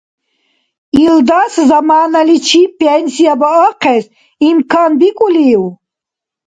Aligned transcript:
Илдас 1.03 1.53
заманаличиб 1.69 2.69
пенсия 2.79 3.35
баахъес 3.41 4.05
имкан 4.47 4.91
бикӏулив? 4.99 5.63